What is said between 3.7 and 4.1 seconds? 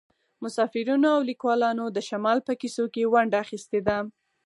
ده